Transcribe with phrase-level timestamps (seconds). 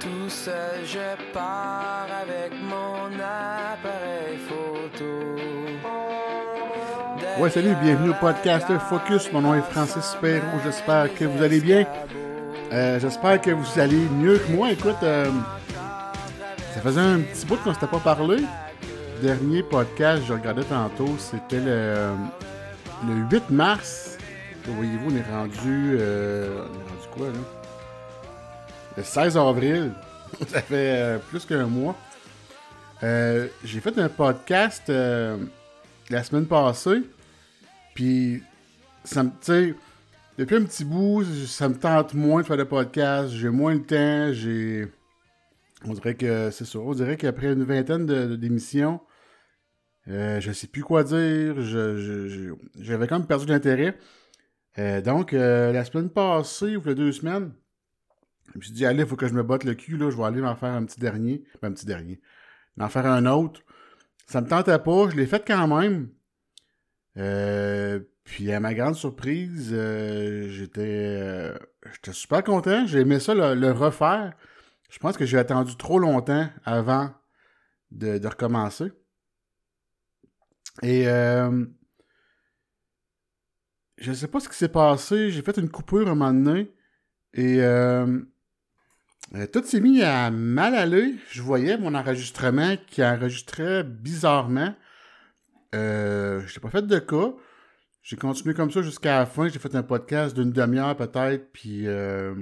[0.00, 5.04] Tout seul, je pars avec mon appareil photo.
[7.40, 9.32] Ouais, salut, bienvenue au podcast Focus.
[9.32, 10.58] Mon nom est Francis Perrault.
[10.64, 11.86] J'espère que vous allez bien.
[12.72, 14.70] Euh, J'espère que vous allez mieux que moi.
[14.72, 15.30] Écoute, euh,
[16.74, 18.38] ça faisait un petit bout qu'on s'était pas parlé.
[19.22, 22.10] Dernier podcast, je regardais tantôt, c'était le,
[23.06, 24.16] le 8 mars.
[24.66, 25.96] Voyez-vous, on est rendu.
[25.98, 27.57] Euh, on est rendu quoi, là?
[28.98, 29.92] Le 16 avril.
[30.48, 31.96] ça fait euh, plus qu'un mois.
[33.04, 35.36] Euh, J'ai fait un podcast euh,
[36.10, 37.04] la semaine passée.
[37.94, 38.42] Puis,
[39.04, 39.28] ça me.
[39.28, 39.74] Tu sais,
[40.36, 43.30] depuis un petit bout, ça me tente moins de faire des podcasts.
[43.30, 44.32] J'ai moins le temps.
[44.32, 44.88] J'ai.
[45.84, 46.80] On dirait que c'est ça.
[46.80, 48.04] On dirait qu'après une vingtaine
[48.36, 48.98] d'émissions,
[50.08, 51.54] je sais plus quoi dire.
[52.80, 53.96] J'avais quand même perdu l'intérêt.
[55.04, 57.52] Donc, la semaine passée, ou a deux semaines,
[58.52, 60.16] je me suis dit, allez, il faut que je me botte le cul, là, je
[60.16, 61.44] vais aller m'en faire un petit dernier.
[61.62, 62.20] Ben, un petit dernier.
[62.76, 63.60] M'en faire un autre.
[64.26, 66.10] Ça me tentait pas, je l'ai fait quand même.
[67.16, 71.56] Euh, puis à ma grande surprise, euh, j'étais euh,
[72.12, 72.86] super content.
[72.86, 74.34] J'ai aimé ça le, refaire.
[74.90, 77.10] Je pense que j'ai attendu trop longtemps avant
[77.90, 78.92] de, recommencer.
[80.82, 81.64] Et euh,
[83.96, 85.30] je sais pas ce qui s'est passé.
[85.30, 86.70] J'ai fait une coupure un moment donné.
[87.32, 87.60] Et
[89.34, 91.14] euh, tout s'est mis à mal aller.
[91.30, 94.74] Je voyais mon enregistrement qui enregistrait bizarrement.
[95.74, 97.34] Euh, je n'ai pas fait de cas.
[98.02, 99.48] J'ai continué comme ça jusqu'à la fin.
[99.48, 101.52] J'ai fait un podcast d'une demi-heure peut-être.
[101.52, 102.34] Puis euh,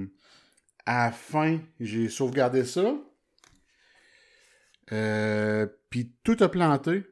[0.85, 2.95] à la fin, j'ai sauvegardé ça.
[5.89, 7.03] Puis tout a planté.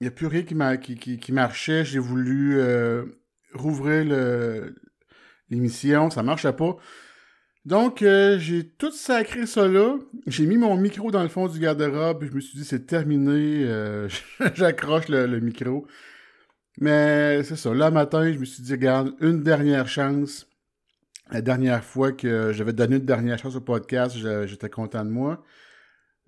[0.00, 0.42] Il n'y a plus rien
[0.76, 1.84] qui, qui, marchait.
[1.84, 2.60] J'ai voulu
[3.54, 4.04] rouvrir
[5.48, 6.10] l'émission.
[6.10, 6.76] Ça marchait pas.
[7.64, 9.96] Donc, euh, j'ai tout sacré ça là.
[10.26, 12.24] J'ai mis mon micro dans le fond du garde-robe.
[12.24, 13.64] Je me suis dit, c'est terminé.
[13.64, 14.08] euh,
[14.54, 15.86] J'accroche le, micro.
[16.80, 17.72] Mais c'est ça.
[17.72, 20.48] Là, matin, je me suis dit, regarde, une dernière chance.
[21.30, 25.42] La dernière fois que j'avais donné une dernière chance au podcast, j'étais content de moi.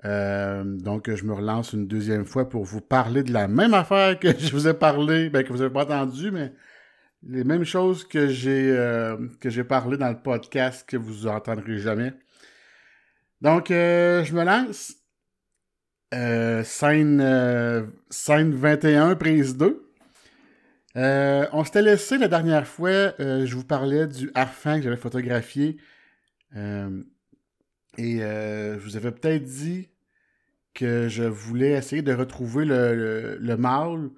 [0.05, 4.19] Euh, donc, je me relance une deuxième fois pour vous parler de la même affaire
[4.19, 6.53] que je vous ai parlé, ben, que vous n'avez pas entendu, mais
[7.27, 11.79] les mêmes choses que j'ai euh, que j'ai parlé dans le podcast que vous entendrez
[11.79, 12.13] jamais.
[13.41, 14.95] Donc, euh, je me lance.
[16.15, 19.91] Euh, scène, euh, scène 21, prise 2.
[20.97, 25.77] Euh, on s'était laissé la dernière fois, je vous parlais du harfang que j'avais photographié.
[26.55, 29.89] Et je vous avais peut-être dit
[30.73, 34.11] que je voulais essayer de retrouver le, le, le mâle.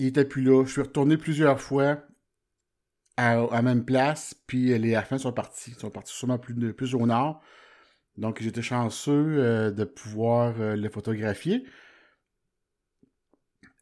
[0.00, 0.64] Euh, il était plus là.
[0.64, 2.02] Je suis retourné plusieurs fois
[3.16, 5.70] à, la même place, puis les harfins sont partis.
[5.70, 7.42] Ils sont partis sûrement plus, au nord.
[8.16, 11.64] Donc j'étais chanceux euh, de pouvoir euh, les photographier.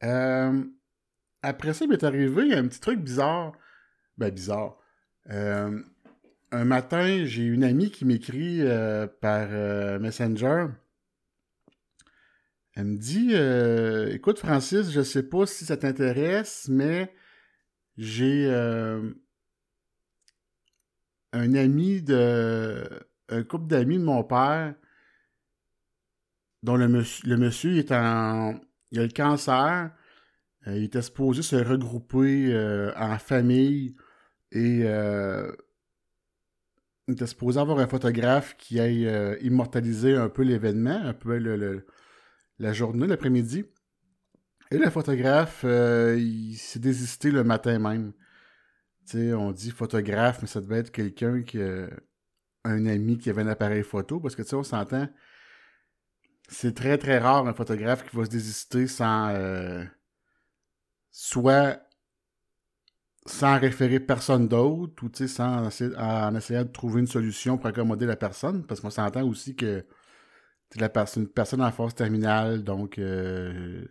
[0.05, 0.65] Euh,
[1.43, 3.53] après ça, il m'est arrivé un petit truc bizarre.
[4.17, 4.79] Ben, bizarre.
[5.31, 5.83] Euh,
[6.51, 10.67] un matin, j'ai une amie qui m'écrit euh, par euh, Messenger.
[12.79, 17.13] Elle me dit euh, Écoute, Francis, je sais pas si ça t'intéresse, mais
[17.97, 19.11] j'ai euh,
[21.33, 22.89] un ami de.
[23.31, 24.77] un couple d'amis de mon père
[26.63, 28.61] dont le monsieur, le monsieur est en.
[28.93, 29.91] Il a le cancer.
[30.69, 32.55] Euh, il était supposé se regrouper
[32.97, 33.97] en famille
[34.53, 34.83] et
[37.09, 41.85] il était supposé avoir un photographe qui aille immortaliser un peu l'événement, un peu le,
[42.59, 43.65] la journée, l'après-midi.
[44.71, 48.13] Et le photographe, euh, il s'est désisté le matin même.
[49.15, 51.89] On dit photographe, mais ça devait être quelqu'un qui a
[52.65, 55.09] un ami qui avait un appareil photo, parce que tu sais, on s'entend,
[56.49, 59.85] c'est très très rare un photographe qui va se désister sans euh,
[61.11, 61.81] soit
[63.25, 67.57] sans référer personne d'autre ou tu sais, sans essayer- en essayant de trouver une solution
[67.57, 69.87] pour accommoder la personne, parce qu'on s'entend aussi que
[70.77, 73.85] la personne, une personne en phase terminale, donc euh,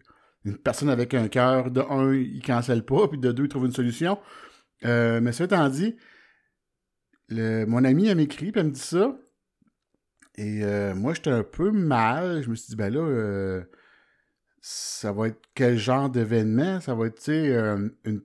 [0.45, 3.65] une personne avec un cœur, de un, il cancelle pas, puis de deux, il trouve
[3.65, 4.19] une solution.
[4.85, 5.95] Euh, mais ça étant dit,
[7.29, 9.17] le- mon ami, elle m'écrit, puis elle me dit ça.
[10.35, 12.43] Et euh, moi, j'étais un peu mal.
[12.43, 13.63] Je me suis dit, ben là, euh,
[14.61, 16.79] ça va être quel genre d'événement?
[16.79, 18.21] Ça va être, tu sais, euh, une-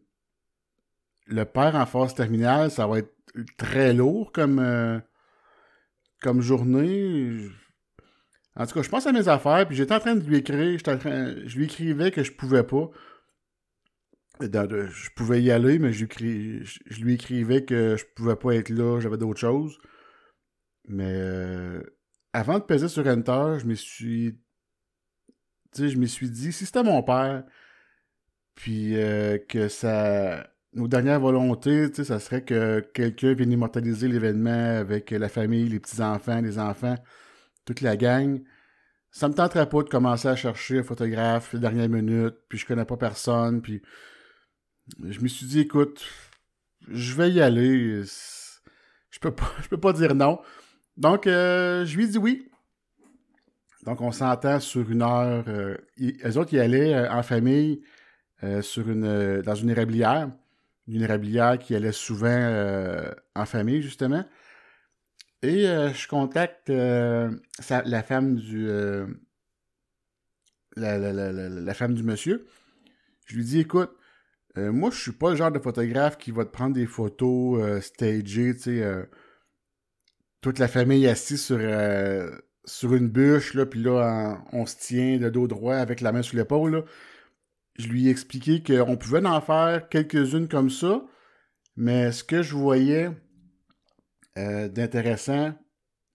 [1.26, 3.14] le père en phase terminale, ça va être
[3.56, 4.98] très lourd comme, euh,
[6.20, 7.48] comme journée.
[8.56, 10.78] En tout cas, je pense à mes affaires, puis j'étais en train de lui écrire,
[10.87, 12.90] en train, je lui écrivais que je pouvais pas.
[14.40, 16.04] Je pouvais y aller, mais je
[17.00, 19.78] lui écrivais que je pouvais pas être là, j'avais d'autres choses.
[20.88, 21.82] Mais euh,
[22.32, 24.38] avant de peser sur Enter, je me suis.
[25.72, 27.44] Tu sais, je me suis dit, si c'était mon père,
[28.55, 30.48] puis euh, que ça.
[30.75, 35.69] Nos dernières volontés, tu sais, ça serait que quelqu'un vienne immortaliser l'événement avec la famille,
[35.69, 36.96] les petits-enfants, les enfants,
[37.64, 38.42] toute la gang.
[39.10, 42.66] Ça me tenterait pas de commencer à chercher un photographe les dernières minutes, puis je
[42.66, 43.82] connais pas personne, puis
[45.02, 46.04] je me suis dit, écoute,
[46.88, 48.02] je vais y aller.
[49.10, 50.40] Je peux pas, je peux pas dire non.
[50.96, 52.48] Donc, euh, je lui ai dit oui.
[53.84, 55.44] Donc, on s'entend sur une heure.
[55.48, 55.76] Euh,
[56.36, 57.82] autres, ils allaient euh, en famille
[58.60, 60.28] sur une, dans une érablière.
[60.88, 64.24] Une érablière qui allait souvent en famille, justement.
[65.42, 68.68] Et je contacte la femme du.
[70.76, 72.46] La, la, femme du monsieur.
[73.26, 73.90] Je lui dis écoute,
[74.56, 78.54] moi, je suis pas le genre de photographe qui va te prendre des photos stagées,
[78.54, 79.06] tu sais
[80.42, 82.30] toute la famille assise sur, euh,
[82.66, 86.22] sur une bûche, là, puis là, on se tient le dos droit avec la main
[86.22, 86.84] sur l'épaule.
[87.78, 91.02] Je lui ai expliqué qu'on pouvait en faire quelques-unes comme ça,
[91.76, 93.10] mais ce que je voyais
[94.38, 95.55] euh, d'intéressant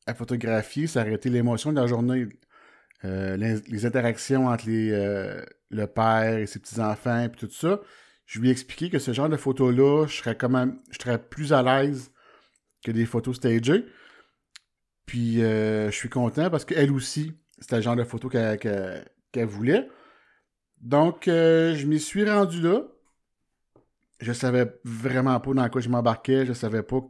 [0.06, 2.28] à photographier, ça aurait été l'émotion de la journée.
[3.06, 4.90] Euh, les, interactions entre les,
[5.70, 7.82] le père et ses petits-enfants, et tout ça.
[8.26, 11.18] Je lui ai expliqué que ce genre de photos-là, je serais quand même, je serais
[11.18, 12.12] plus à l'aise
[12.84, 13.86] que des photos stagées.
[15.06, 19.06] Puis euh, je suis content parce qu'elle aussi, c'était le genre de photo qu'elle
[19.46, 19.90] voulait.
[20.82, 22.84] Donc, euh, je m'y suis rendu là.
[24.20, 26.46] Je savais vraiment pas dans quoi je m'embarquais.
[26.46, 27.02] Je savais pas.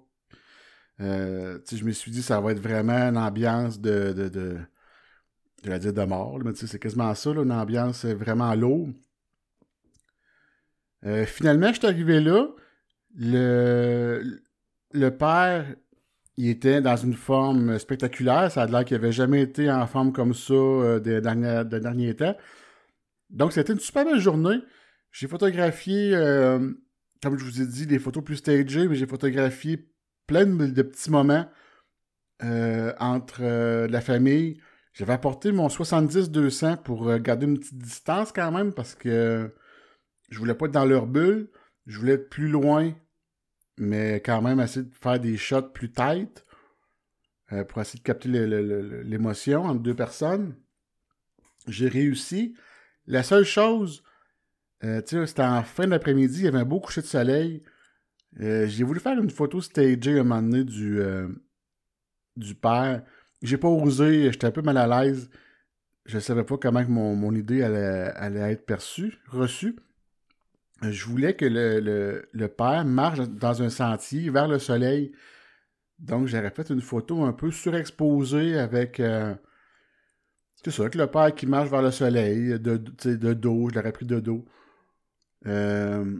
[1.00, 4.14] Euh, je me suis dit, ça va être vraiment une ambiance de.
[4.14, 8.94] de, de dire de mort, c'est quasiment ça, une ambiance vraiment lourde.
[11.26, 12.48] finalement, je suis arrivé là.
[13.16, 14.40] Le,
[14.94, 15.66] le père
[16.38, 18.52] il était dans une forme spectaculaire.
[18.52, 22.38] Ça a l'air qu'il n'avait jamais été en forme comme ça euh, des, derniers, temps.
[23.30, 24.60] Donc, c'était une super belle journée.
[25.12, 26.72] J'ai photographié, euh,
[27.24, 29.90] comme je vous ai dit, des photos plus stagées, mais j'ai photographié
[30.28, 31.50] plein de, petits moments
[32.44, 34.62] euh, entre la famille.
[34.94, 39.54] J'avais apporté mon 70-200 pour garder une petite distance quand même parce que
[40.30, 41.50] je voulais pas être dans leur bulle.
[41.86, 42.94] Je voulais être plus loin
[43.78, 46.44] mais quand même essayer de faire des shots plus tight
[47.54, 50.56] euh, pour essayer de capter l'émotion entre deux personnes.
[51.68, 52.56] J'ai réussi.
[53.06, 54.04] La seule chose,
[54.84, 57.64] euh, c'était en fin d'après-midi, il y avait un beau coucher de soleil.
[58.40, 61.00] Euh, j'ai voulu faire une photo stagée à un moment donné du,
[62.36, 63.04] du père.
[63.42, 65.30] J'ai pas osé, j'étais un peu mal à l'aise.
[66.06, 69.76] Je savais pas comment mon, mon idée allait, allait être perçue, reçue
[70.82, 75.12] je voulais que le, père marche dans un sentier vers le soleil.
[76.00, 79.00] Donc, j'aurais fait une photo un peu surexposée avec.
[79.00, 79.36] Euh,
[80.64, 83.92] c'est ça, que le père qui marche vers le soleil, de, de dos, je l'aurais
[83.92, 84.46] pris de dos.
[85.46, 86.20] Euh,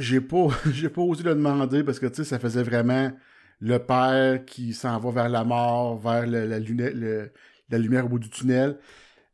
[0.00, 3.12] j'ai pas, j'ai pas osé le demander parce que tu sais, ça faisait vraiment
[3.60, 6.58] le père qui s'en va vers la mort, vers la, la,
[7.78, 8.78] lumière au bout du tunnel.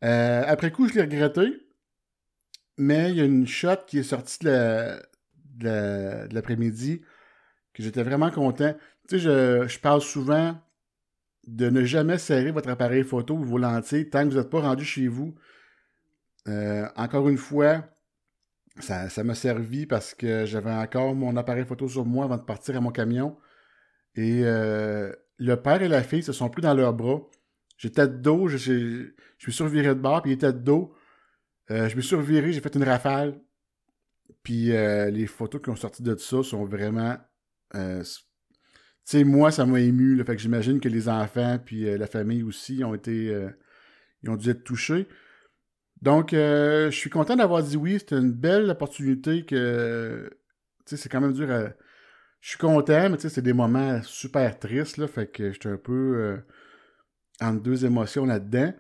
[0.05, 1.67] Euh, après coup, je l'ai regretté
[2.79, 7.03] mais il y a une shot qui est sortie de l'après-midi
[7.73, 8.75] que j'étais vraiment content.
[9.09, 10.59] Tu sais, je, je, parle souvent
[11.47, 14.61] de ne jamais serrer votre appareil photo ou vos lentilles tant que vous n'êtes pas
[14.61, 15.35] rendu chez vous.
[16.49, 17.85] Euh, encore une fois,
[18.81, 22.77] ça, m'a servi parce que j'avais encore mon appareil photo sur moi avant de partir
[22.77, 23.37] à mon camion.
[24.15, 27.21] Et euh, le père et la fille se sont pris dans leurs bras.
[27.79, 30.95] J'étais de dos, je, me suis reviré de bord, puis il était de dos.
[31.71, 33.41] Euh, je me suis reviré, j'ai fait une rafale.
[34.43, 37.17] Puis euh, les photos qui ont sorti de ça sont vraiment.
[37.73, 38.05] Tu
[39.05, 40.23] sais, moi, ça m'a ému.
[40.25, 43.37] fait que j'imagine que les enfants puis la famille aussi ont été.
[44.23, 45.07] ils ont dû être touchés.
[46.03, 47.99] Donc, je suis content d'avoir dit oui.
[47.99, 50.31] C'était une belle opportunité que.
[50.87, 51.69] Tu sais, c'est quand même dur à.
[52.41, 55.09] Je suis content, mais tu sais, c'est des moments super tristes, là.
[55.09, 56.39] Fait que j'étais un peu
[57.41, 58.73] entre deux émotions là-dedans.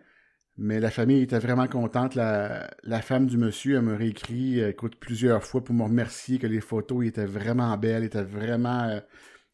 [0.58, 2.14] Mais la famille était vraiment contente.
[2.14, 2.68] La,
[3.02, 6.60] femme du monsieur, elle m'a réécrit euh, écoute, plusieurs fois pour me remercier que les
[6.60, 8.84] photos étaient vraiment belles, étaient vraiment.
[8.84, 9.00] Euh,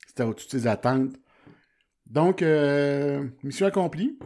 [0.07, 1.16] c'était au-dessus de ses attentes.
[2.07, 4.19] Donc, euh, mission accomplie.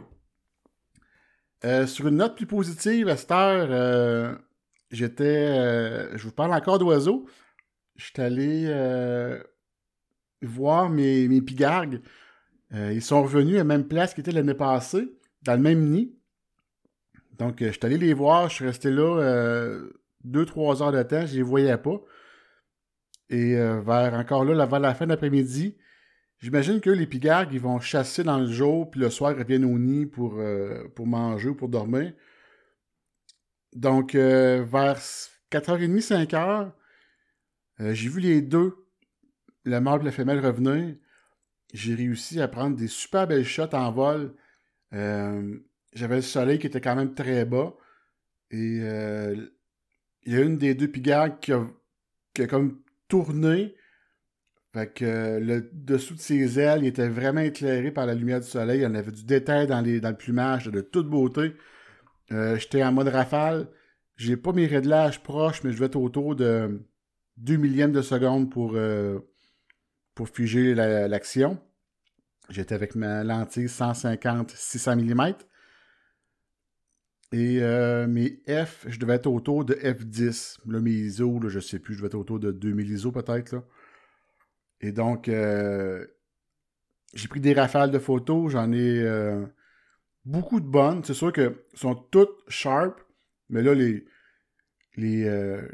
[1.87, 4.39] Sur une note plus positive, à cette heure,
[4.91, 6.15] j'étais.
[6.17, 7.25] je vous parle encore d'oiseaux.
[7.95, 9.39] J'étais allé
[10.41, 12.01] voir mes, pigargues.
[12.71, 15.07] ils sont revenus à la même place qu'ils étaient l'année passée,
[15.43, 16.17] dans le même nid.
[17.37, 19.89] Donc, euh, je suis allé les voir, je suis resté là euh,
[20.23, 22.01] deux, trois heures de temps, je les voyais pas.
[23.29, 25.77] Et euh, vers encore là, vers la fin d'après-midi,
[26.39, 29.65] J'imagine que les pigargues, ils vont chasser dans le jour, puis le soir, ils reviennent
[29.65, 32.13] au nid pour, euh, pour manger ou pour dormir.
[33.73, 34.99] Donc, euh, vers
[35.49, 36.71] 4h30, 5h,
[37.79, 38.75] euh, j'ai vu les deux,
[39.63, 40.95] le mâle et la femelle, revenir.
[41.73, 44.35] J'ai réussi à prendre des super belles shots en vol.
[44.91, 47.75] J'avais le soleil qui était quand même très bas.
[48.51, 51.67] Et il y a une des deux pigargues qui a,
[52.33, 53.75] qui a comme tourné
[54.77, 58.39] fait que euh, le dessous de ses ailes, il était vraiment éclairé par la lumière
[58.39, 58.79] du soleil.
[58.79, 61.55] Il y en avait du détail dans, les, dans le plumage, de toute beauté.
[62.31, 63.69] Euh, j'étais en mode rafale.
[64.15, 66.81] J'ai pas mes réglages proches, mais je vais être autour de
[67.37, 69.19] 2 millièmes de seconde pour, euh,
[70.15, 71.59] pour figer l'action.
[72.49, 75.33] J'étais avec ma lentille 150-600 mm.
[77.33, 77.59] Et
[78.07, 80.59] mes F, je devais être autour de F10.
[80.65, 83.57] Là, mes ISO, là, je sais plus, je devais être autour de 2000 ISO peut-être.
[84.81, 86.05] Et donc, euh,
[87.13, 88.51] j'ai pris des rafales de photos.
[88.51, 89.45] J'en ai euh,
[90.25, 91.03] beaucoup de bonnes.
[91.03, 92.99] C'est sûr qu'elles sont toutes sharp,
[93.49, 94.05] mais là, les.
[94.95, 95.67] les euh,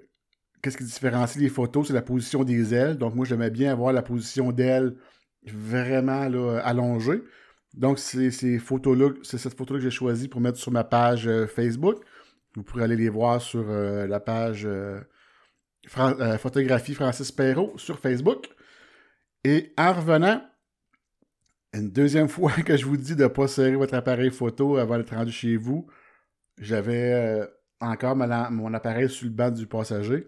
[0.62, 1.88] Qu'est-ce qui différencie les photos?
[1.88, 2.98] C'est la position des ailes.
[2.98, 4.96] Donc, moi, j'aimais bien avoir la position d'ailes
[5.46, 6.22] vraiment
[6.64, 7.22] allongée.
[7.74, 11.30] Donc, c'est ces photos-là, c'est cette photo-là que j'ai choisie pour mettre sur ma page
[11.48, 12.02] Facebook.
[12.56, 14.66] Vous pourrez aller les voir sur la page
[15.86, 18.48] Photographie Francis Perrault sur Facebook.
[19.44, 20.42] Et en revenant,
[21.74, 24.98] une deuxième fois que je vous dis de ne pas serrer votre appareil photo avant
[24.98, 25.88] d'être rendu chez vous,
[26.58, 27.48] j'avais euh,
[27.82, 30.28] encore mon appareil sur le banc du passager.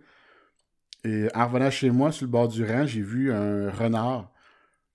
[1.04, 4.34] Et en revenant chez moi, sur le bord du rang, j'ai vu un renard.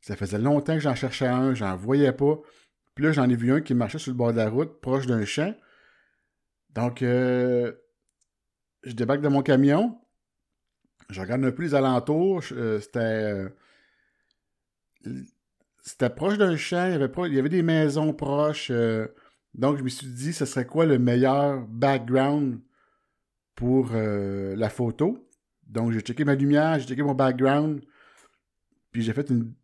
[0.01, 2.41] Ça faisait longtemps que j'en cherchais un, j'en voyais pas.
[2.95, 5.07] Puis là, j'en ai vu un qui marchait sur le bord de la route, proche
[5.07, 5.55] d'un champ.
[6.71, 7.73] Donc, euh,
[8.83, 10.01] je débarque de mon camion.
[11.11, 12.43] Je regarde un peu les alentours.
[12.53, 13.47] Euh, c'était
[15.83, 18.71] c'était proche d'un champ, il y, avait il y avait des maisons proches.
[18.71, 19.09] Euh,
[19.55, 22.61] donc, je me suis dit, ce serait quoi le meilleur background
[23.55, 25.29] pour euh, la photo?
[25.67, 27.83] Donc, j'ai checké ma lumière, j'ai checké mon background.
[28.93, 29.55] Puis j'ai fait une.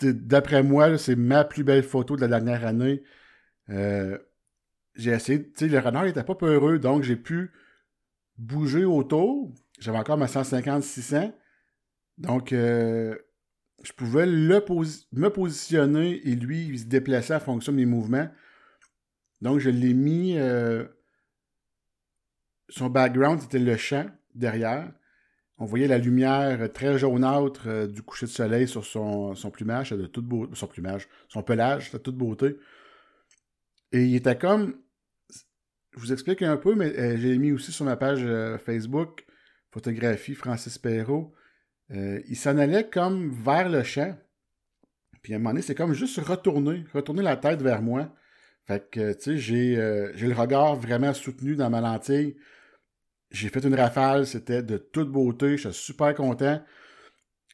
[0.00, 3.02] D'après moi, c'est ma plus belle photo de la dernière année.
[3.70, 4.18] Euh,
[4.94, 5.44] j'ai essayé.
[5.52, 7.52] Tu sais, le renard n'était pas peureux, donc j'ai pu
[8.36, 9.54] bouger autour.
[9.78, 11.32] J'avais encore ma 150-600.
[12.18, 12.52] Donc,
[13.82, 18.28] je pouvais me positionner et lui, il se déplaçait en fonction de mes mouvements.
[19.40, 20.38] Donc, je l'ai mis.
[20.38, 20.84] Euh,
[22.68, 24.92] son background, c'était le champ derrière.
[25.58, 30.06] On voyait la lumière très jaunâtre euh, du coucher de soleil sur son, plumage, de
[30.06, 30.54] toute beauté.
[30.54, 32.56] Son plumage, son pelage, de toute beauté.
[33.90, 34.76] Et il était comme.
[35.94, 38.24] Je vous explique un peu, mais euh, j'ai mis aussi sur ma page
[38.64, 39.26] Facebook,
[39.70, 41.34] photographie Francis Perrault.
[41.92, 44.16] Euh, il s'en allait comme vers le champ.
[45.22, 48.12] Puis à un moment donné, c'est comme juste retourner, retourner la tête vers moi.
[48.66, 52.36] Fait que, tu sais, euh, j'ai le regard vraiment soutenu dans ma lentille.
[53.30, 56.62] J'ai fait une rafale, c'était de toute beauté, je suis super content.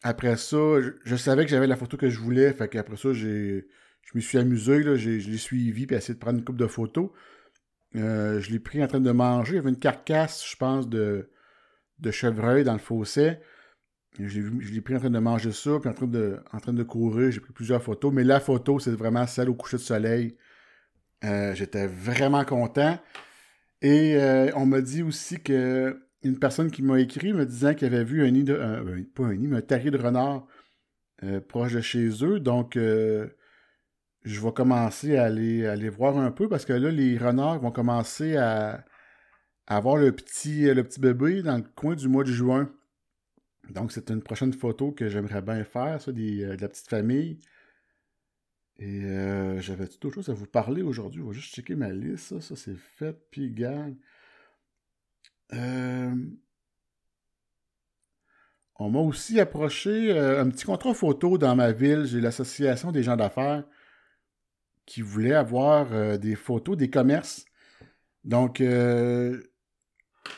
[0.02, 3.66] Après ça, je, savais que j'avais la photo que je voulais, fait qu'après ça, j'ai,
[4.02, 6.66] je me suis amusé, là, je l'ai suivi, puis essayé de prendre une coupe de
[6.66, 7.10] photos.
[7.96, 10.88] Euh, je l'ai pris en train de manger, il y avait une carcasse, je pense,
[10.88, 11.30] de,
[11.98, 13.38] de chevreuil dans le fossé.
[14.18, 14.40] Je
[14.72, 17.30] l'ai pris en train de manger ça, puis en train de, courir.
[17.30, 20.36] J'ai pris plusieurs photos, mais la photo, c'est vraiment celle au coucher de soleil.
[21.24, 22.98] Euh, j'étais vraiment content.
[23.80, 27.86] Et euh, on m'a dit aussi que une personne qui m'a écrit me disant qu'il
[27.86, 28.54] avait vu un nid de.
[28.56, 30.46] Ben, pas un nid, mais un terrier de renard
[31.22, 32.40] euh, proche de chez eux.
[32.40, 37.70] Donc, je vais commencer à aller, voir un peu parce que là, les renards vont
[37.70, 38.84] commencer à,
[39.68, 40.66] avoir le petit
[40.98, 42.70] bébé dans le coin du mois de juin.
[43.70, 46.14] Donc, c'est une prochaine photo que j'aimerais bien faire, ça, euh,
[46.56, 47.38] de la petite famille.
[48.78, 51.22] Et euh, j'avais d'autres choses à vous parler aujourd'hui?
[51.22, 52.28] Je vais juste checker ma liste.
[52.28, 53.16] Ça, ça c'est fait.
[53.30, 53.96] Puis, gang.
[55.52, 56.14] Euh,
[58.76, 62.04] on m'a aussi approché un petit contrat photo dans ma ville.
[62.04, 63.64] J'ai l'association des gens d'affaires
[64.86, 67.44] qui voulaient avoir des photos des commerces.
[68.22, 68.62] Donc,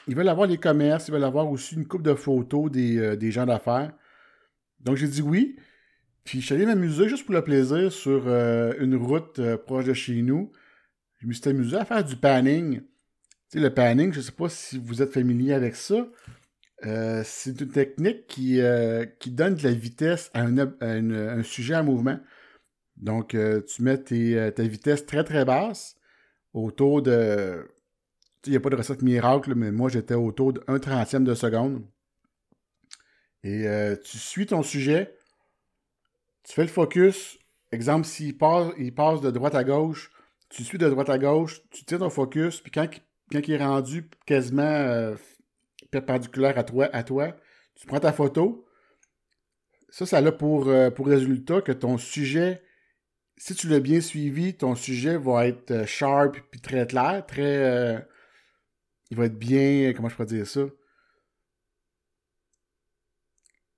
[0.06, 3.30] ils veulent avoir les commerces, ils veulent avoir aussi une coupe de photos des, euh,
[3.30, 3.92] gens d'affaires.
[4.80, 5.56] Donc j'ai dit oui.
[6.24, 9.84] Puis je suis allé m'amuser juste pour le plaisir sur euh, une route euh, proche
[9.84, 10.52] de chez nous.
[11.18, 12.80] Je me suis amusé à faire du panning.
[12.80, 12.86] Tu
[13.48, 16.06] sais, le panning, je ne sais pas si vous êtes familier avec ça.
[16.82, 18.60] c'est une technique qui,
[19.18, 22.18] qui donne de la vitesse à un, sujet en mouvement.
[22.96, 25.96] Donc, tu mets ta vitesse très très basse,
[26.54, 27.66] autour de
[28.46, 31.84] il n'y a pas de recette miracle, mais moi, j'étais autour d'un trentième de seconde.
[33.42, 35.16] Et euh, tu suis ton sujet,
[36.44, 37.38] Tu fais le focus.
[37.72, 40.10] Exemple, s'il passe, il passe de droite à gauche,
[40.48, 42.88] tu suis de droite à gauche, tu tires ton focus, puis quand,
[43.30, 45.14] quand il est rendu quasiment euh,
[45.90, 47.36] perpendiculaire à toi, à toi,
[47.76, 48.66] tu prends ta photo.
[49.90, 52.62] Ça, ça a pour, euh, pour résultat que ton sujet,
[53.36, 58.08] si tu l'as bien suivi, ton sujet va être sharp puis très clair, très.
[59.10, 59.92] Il va être bien.
[59.94, 60.66] Comment je pourrais dire ça?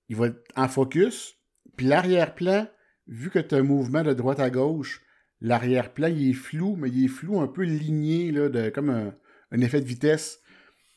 [0.08, 1.36] Il va être en focus.
[1.76, 2.68] Puis l'arrière-plan,
[3.06, 5.00] vu que tu as un mouvement de droite à gauche,
[5.40, 9.60] l'arrière-plan, il est flou, mais il est flou un peu ligné, là, de, comme un,
[9.60, 10.40] effet de vitesse.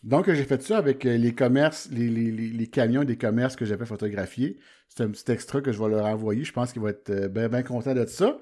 [0.04, 4.58] Donc, j'ai fait ça avec euh, les commerces, les, camions des commerces que j'avais photographiés.
[4.88, 6.44] C'est un petit extra que je vais leur envoyer.
[6.44, 8.38] Je pense qu'ils vont être euh, bien content de ça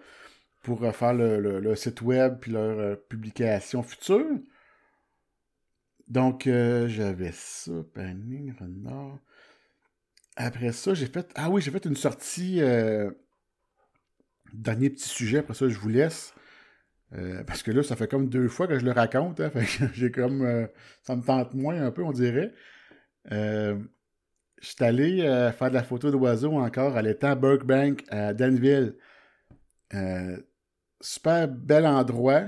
[0.63, 4.25] pour euh, faire le, site web puis leur publication future.
[6.13, 9.19] Donc, j'avais ça, Panning, Renard.
[10.35, 11.31] Après ça, j'ai fait.
[11.35, 12.61] Ah oui, j'ai fait une sortie
[14.53, 16.33] Dernier petit sujet, après ça, je vous laisse.
[17.13, 19.39] Euh, parce que là, ça fait comme deux fois que je le raconte.
[19.39, 19.51] Hein,
[19.93, 20.43] j'ai comme.
[20.43, 20.67] Euh,
[21.01, 22.53] ça me tente moins un peu, on dirait.
[23.31, 23.79] Euh,
[24.61, 25.21] je allé
[25.57, 28.95] faire de la photo d'oiseaux encore à l'étang Burkbank à Danville.
[31.01, 32.45] super bel endroit.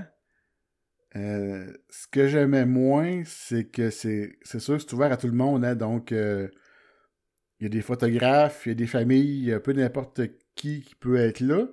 [1.16, 5.64] Ce que j'aimais moins, c'est que c'est sûr que c'est ouvert à tout le monde.
[5.64, 6.50] Hein, donc, il
[7.62, 10.22] y a des photographes, il y a des familles, un peu n'importe
[10.56, 11.68] qui qui peut être là.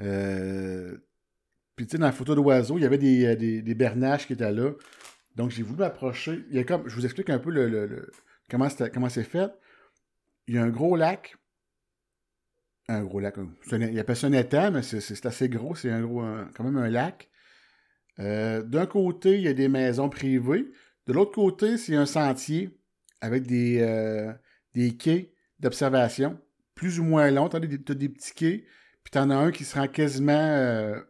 [0.00, 0.96] Euh,
[1.76, 4.32] puis, tu sais, dans la photo d'oiseau, il y avait des, euh, des, bernaches qui
[4.32, 4.72] étaient là.
[5.36, 6.44] Donc, j'ai voulu m'approcher.
[6.50, 8.10] Il y a comme, je vous explique un peu le,
[8.50, 9.50] comment, c'est fait.
[10.46, 11.36] Il y a un gros lac.
[12.88, 13.36] Un gros lac.
[13.72, 15.74] Il appelle ça un étang, mais c'est assez gros.
[15.74, 16.24] C'est un gros,
[16.54, 17.28] quand même un lac.
[18.20, 20.70] Euh, d'un côté, il y a des maisons privées.
[21.06, 22.70] De l'autre côté, c'est un sentier
[23.20, 24.34] avec des,
[24.74, 26.38] des quais d'observation,
[26.74, 27.48] plus ou moins longs.
[27.48, 28.64] Tu as, des petits quais
[29.08, 31.00] puis t'en as un qui se rend quasiment euh,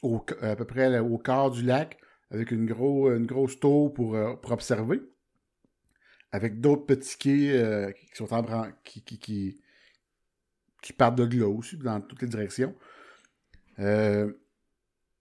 [0.00, 1.98] au, à peu près au quart du lac,
[2.30, 5.02] avec une, gros, une grosse tour pour, euh, pour observer.
[6.30, 11.76] Avec d'autres petits quais euh, qui sont en qui, qui, qui, partent de là aussi,
[11.78, 12.76] dans toutes les directions.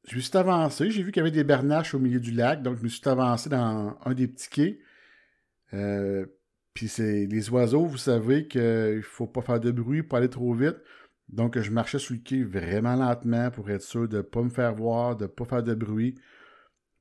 [0.07, 2.63] Je me suis avancé, j'ai vu qu'il y avait des bernaches au milieu du lac,
[2.63, 4.79] donc je me suis avancé dans un des petits quais.
[6.73, 10.29] puis c'est les oiseaux, vous savez qu'il ne faut pas faire de bruit, pas aller
[10.29, 10.77] trop vite.
[11.31, 14.49] Donc, je marchais sur le quai vraiment lentement pour être sûr de ne pas me
[14.49, 16.15] faire voir, de ne pas faire de bruit,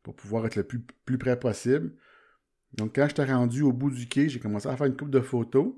[0.02, 1.92] pour pouvoir être le plus, plus près possible.
[2.74, 5.20] Donc, quand j'étais rendu au bout du quai, j'ai commencé à faire une coupe de
[5.20, 5.74] photos.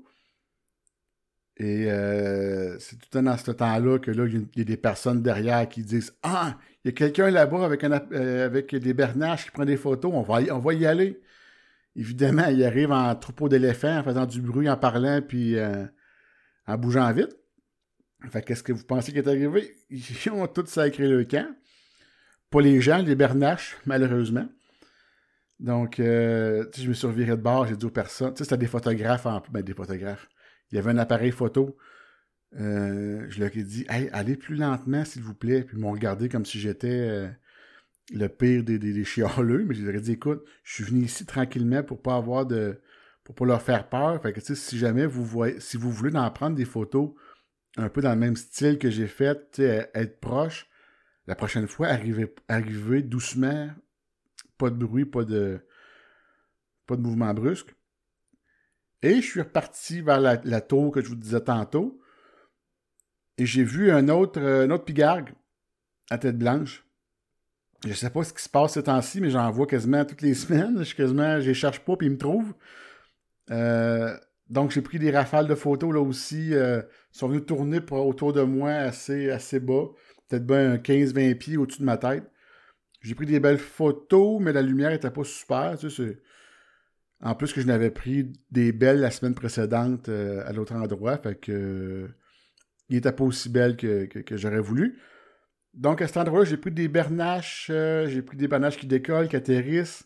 [1.57, 5.67] Et euh, c'est tout dans ce temps-là que là, il y, a des personnes derrière
[5.69, 9.65] qui disent Ah, il y a quelqu'un là-bas avec, euh, avec des bernaches qui prend
[9.65, 11.21] des photos, on va, y, on va y aller.
[11.95, 15.85] Évidemment, il arrive en troupeau d'éléphants, en faisant du bruit, en parlant, puis euh,
[16.67, 17.37] en bougeant vite.
[18.29, 19.75] Fait qu'est-ce que vous pensez qui est arrivé?
[19.89, 21.47] Ils ont tous sacré le camp.
[22.49, 24.47] Pas les gens, les bernaches, malheureusement.
[25.59, 28.57] Donc, euh, je me suis reviré de bord, j'ai dit aux personnes, tu sais, c'était
[28.57, 30.27] des photographes en ben, des photographes.
[30.71, 31.77] Il y avait un appareil photo.
[32.59, 35.63] Euh, je leur ai dit, allez plus lentement, s'il vous plaît.
[35.63, 37.29] Puis ils m'ont regardé comme si j'étais euh,
[38.13, 39.65] le pire des, des, chialeux.
[39.65, 42.79] Mais je leur ai dit, écoute, je suis venu ici tranquillement pour pas avoir de.
[43.23, 44.21] pour pas leur faire peur.
[44.41, 47.13] Si jamais vous voyez, si vous voulez en prendre des photos
[47.77, 50.67] un peu dans le même style que j'ai fait, être proche.
[51.25, 53.69] La prochaine fois, arriver, arriver doucement,
[54.57, 55.61] pas de bruit, pas de,
[56.85, 57.73] pas de mouvement brusque.
[59.01, 61.99] Et je suis reparti vers la, tour que je vous disais tantôt.
[63.37, 65.33] Et j'ai vu un autre, un autre pigargue
[66.09, 66.85] à tête blanche.
[67.85, 70.33] Je sais pas ce qui se passe ces temps-ci, mais j'en vois quasiment toutes les
[70.33, 70.83] semaines.
[70.83, 72.53] Je quasiment, je les cherche pas, puis ils me trouvent.
[73.51, 74.15] Euh,
[74.49, 76.53] donc, j'ai pris des rafales de photos là aussi.
[76.53, 76.81] Euh,
[77.13, 79.87] ils sont venus tourner autour de moi assez, assez bas.
[80.29, 82.23] Peut-être bien 15-20 pieds au-dessus de ma tête.
[83.01, 85.75] J'ai pris des belles photos, mais la lumière n'était pas super.
[87.21, 91.17] En plus que je n'avais pris des belles la semaine précédente euh, à l'autre endroit.
[91.17, 92.09] Fait que
[92.93, 94.99] il n'était pas aussi belle que, j'aurais voulu.
[95.73, 99.27] Donc à cet endroit-là, j'ai pris des bernaches, euh, j'ai pris des bernaches qui décollent,
[99.27, 100.05] qui atterrissent.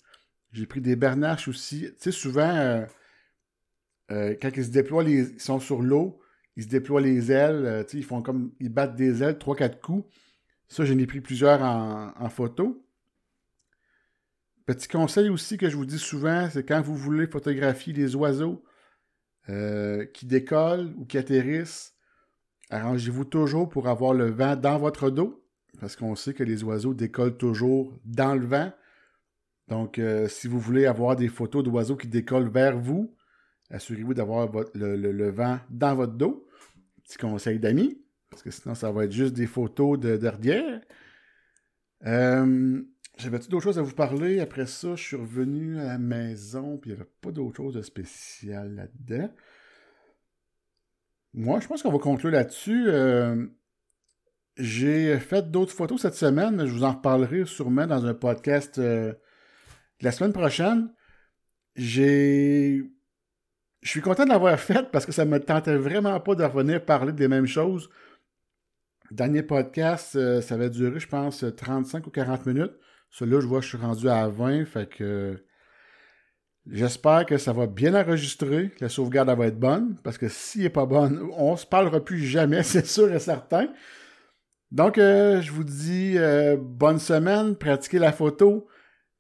[0.54, 1.82] J'ai pris des bernaches aussi.
[1.82, 2.88] Tu sais, souvent,
[4.12, 6.22] euh, quand ils se déploient, ils sont sur l'eau,
[6.56, 10.10] ils se déploient les ailes, euh, ils font comme, ils battent des ailes, 3-4 coups.
[10.70, 12.86] Ça, j'en ai pris plusieurs en, photo.
[14.66, 18.64] Petit conseil aussi que je vous dis souvent, c'est quand vous voulez photographier les oiseaux
[19.50, 21.97] euh, qui décollent ou qui atterrissent,
[22.70, 25.44] arrangez-vous toujours pour avoir le vent dans votre dos,
[25.80, 28.72] parce qu'on sait que les oiseaux décollent toujours dans le vent.
[29.68, 33.18] Donc, si vous voulez avoir des photos d'oiseaux qui décollent vers vous,
[33.70, 36.48] Assurez-vous d'avoir le, vent dans votre dos.
[37.04, 38.02] Petit conseil d'amis.
[38.30, 40.82] Parce que sinon, ça va être juste des photos de derrière.
[42.06, 42.82] Euh,
[43.18, 44.40] J'avais-tu d'autres choses à vous parler?
[44.40, 47.74] Après ça, je suis revenu à la maison, puis il n'y avait pas d'autre chose
[47.74, 49.34] de spécial là-dedans.
[51.38, 52.86] Moi, je pense qu'on va conclure là-dessus.
[52.88, 53.46] Euh,
[54.58, 58.80] j'ai fait d'autres photos cette semaine, mais je vous en reparlerai sûrement dans un podcast
[58.80, 59.14] euh,
[60.02, 60.92] la semaine prochaine.
[61.76, 62.82] J'ai.
[63.82, 66.84] Je suis content de l'avoir fait parce que ça me tentait vraiment pas de revenir
[66.84, 67.88] parler des mêmes choses.
[69.12, 72.74] Dernier podcast, euh, ça va durer, je pense, 35 ou 40 minutes.
[73.12, 75.46] Celui-là, je vois, je suis rendu à 20, fait que
[76.72, 80.64] j'espère que ça va bien enregistrer, que la sauvegarde va être bonne, parce que s'il
[80.64, 83.68] n'est pas bonne, on se parlera plus jamais, c'est sûr et certain.
[84.72, 88.68] Donc, euh, je vous dis euh, bonne semaine, pratiquez la photo.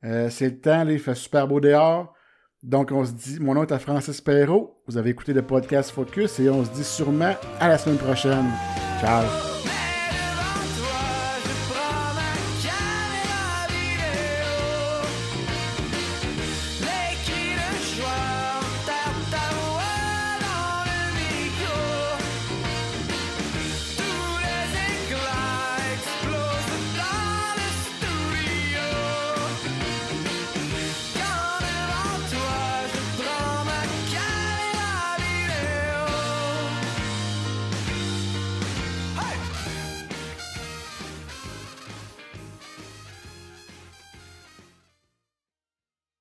[0.01, 2.13] c'est le temps, il fait super beau dehors.
[2.63, 4.81] Donc, on se dit, mon nom est Francis Perrault.
[4.87, 8.45] Vous avez écouté le podcast Focus et on se dit sûrement à la semaine prochaine.
[8.99, 9.56] Ciao!